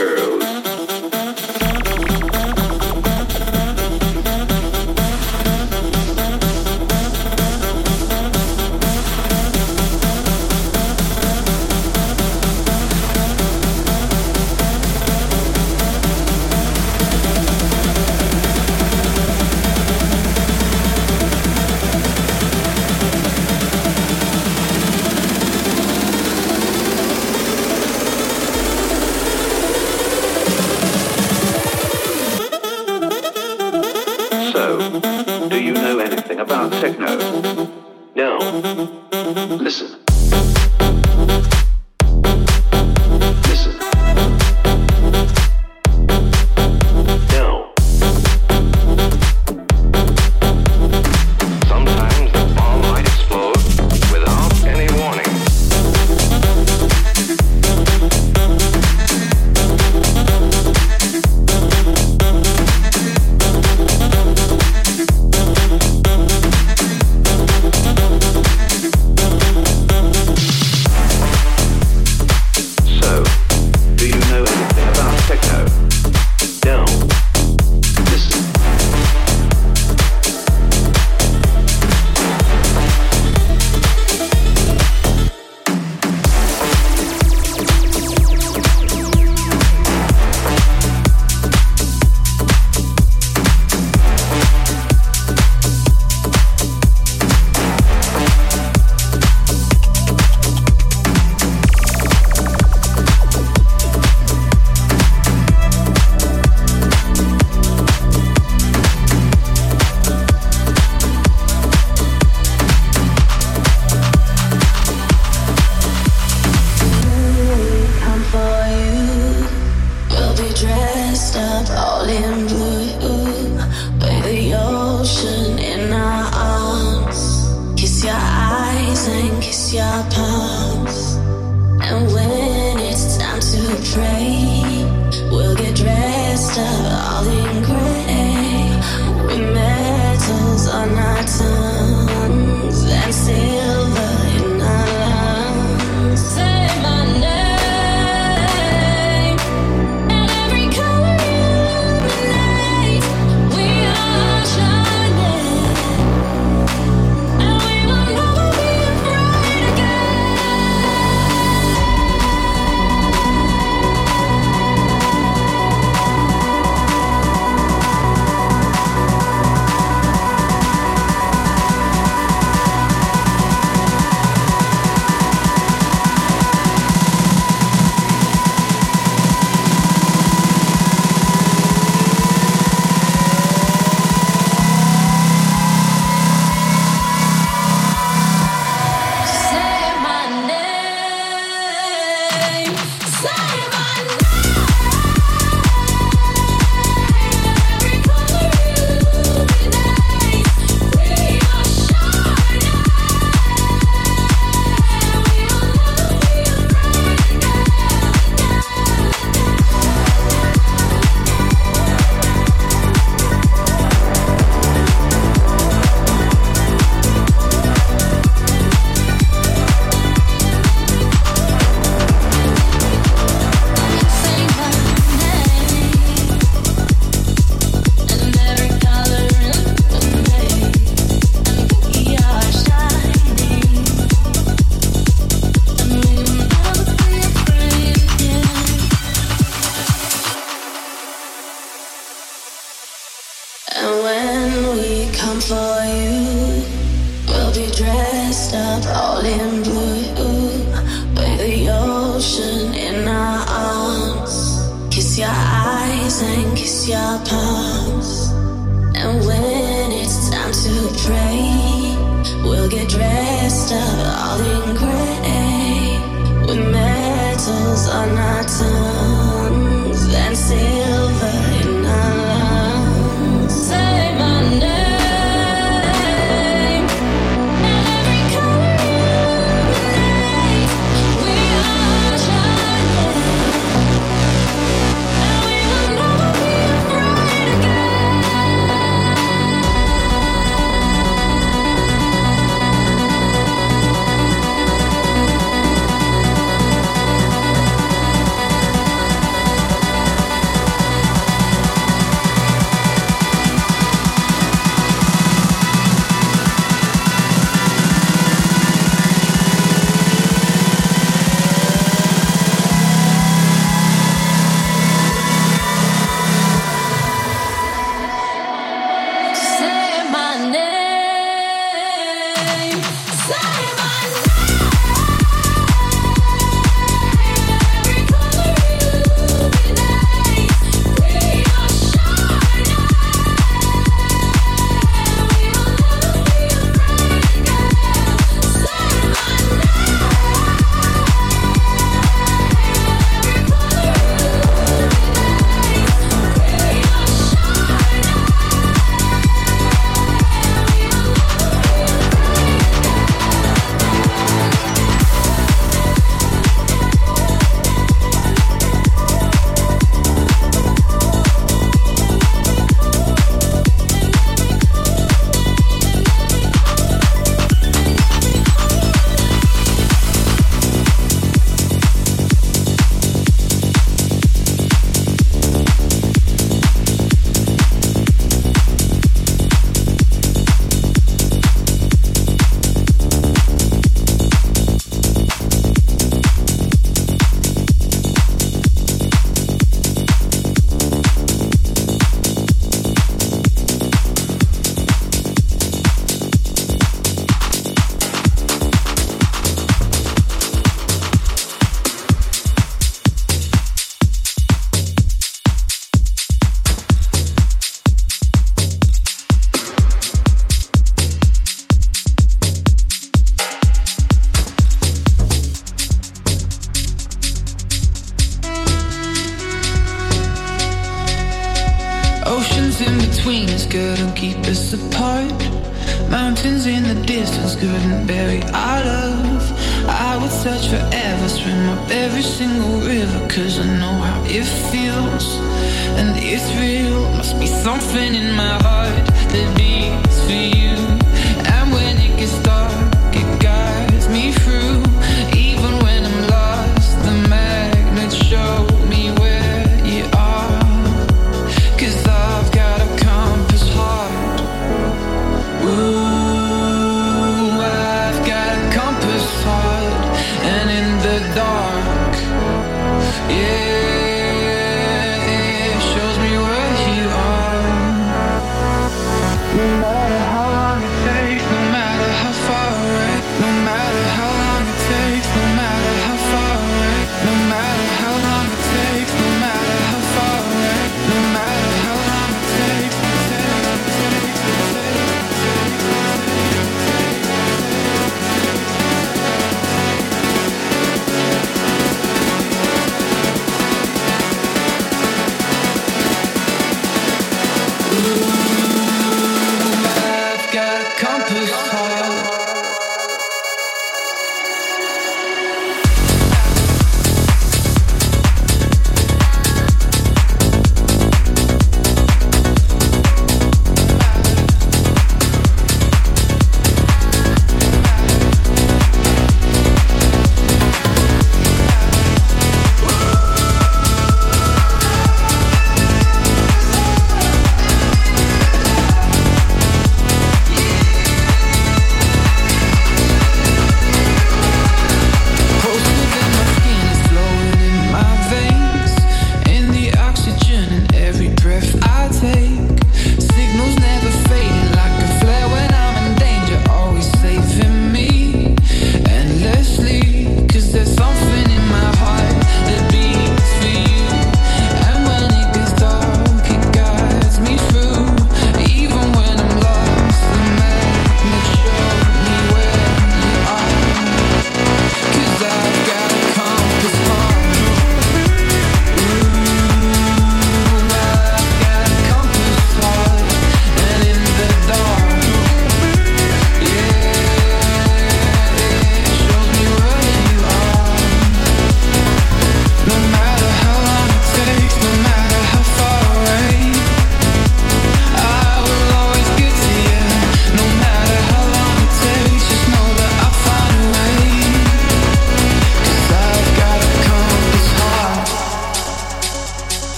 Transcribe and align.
girls. 0.00 0.69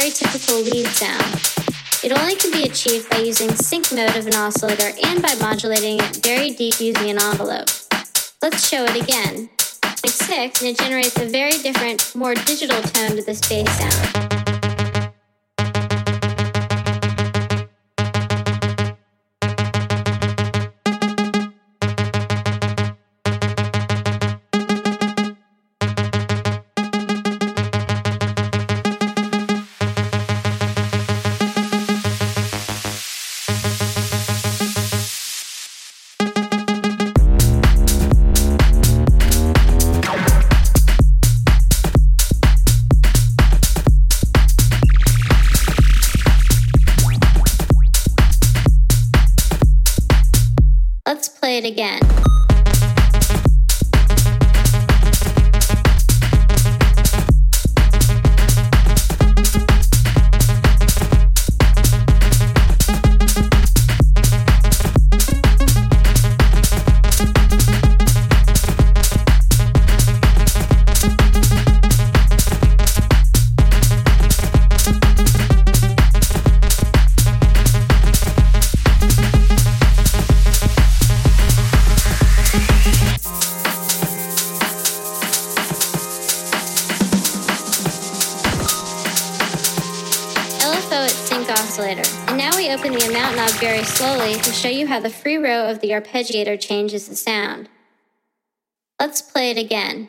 Very 0.00 0.10
typical 0.10 0.60
lead 0.60 0.86
sound. 0.88 1.22
It 2.02 2.10
only 2.18 2.34
can 2.34 2.50
be 2.50 2.64
achieved 2.64 3.08
by 3.10 3.18
using 3.18 3.48
sync 3.54 3.92
mode 3.92 4.16
of 4.16 4.26
an 4.26 4.34
oscillator 4.34 4.90
and 5.04 5.22
by 5.22 5.36
modulating 5.36 6.00
it 6.00 6.16
very 6.16 6.50
deep 6.50 6.80
using 6.80 7.10
an 7.10 7.22
envelope. 7.22 7.68
Let's 8.42 8.68
show 8.68 8.84
it 8.84 9.00
again. 9.00 9.50
Like 9.84 10.08
6 10.08 10.62
and 10.62 10.70
it 10.70 10.78
generates 10.78 11.16
a 11.16 11.26
very 11.26 11.58
different, 11.58 12.12
more 12.16 12.34
digital 12.34 12.82
tone 12.82 13.14
to 13.16 13.22
this 13.22 13.40
bass 13.48 13.70
sound. 13.78 14.43
The 95.84 95.90
arpeggiator 95.90 96.58
changes 96.58 97.08
the 97.08 97.14
sound. 97.14 97.68
Let's 98.98 99.20
play 99.20 99.50
it 99.50 99.58
again. 99.58 100.08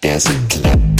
Dancing 0.00 0.99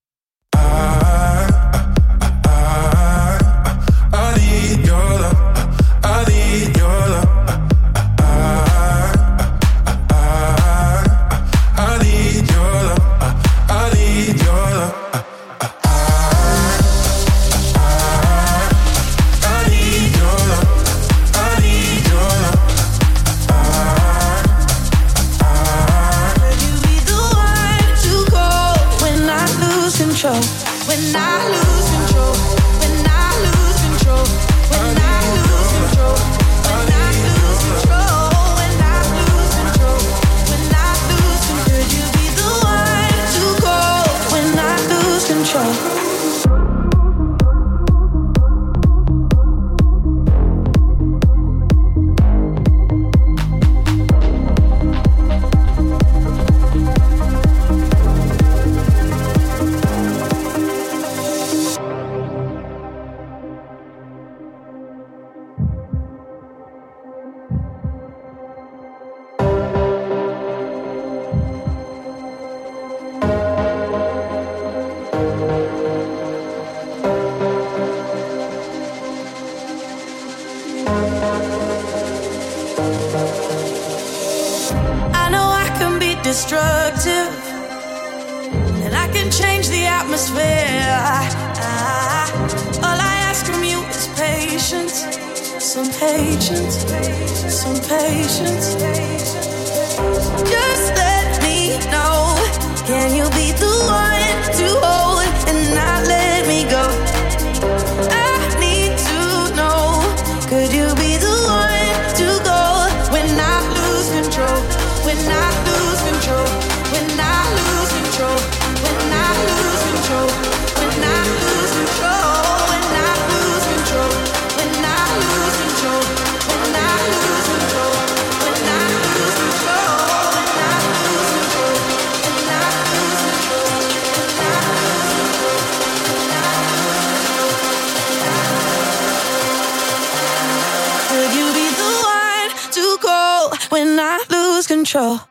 losing 144.93 145.30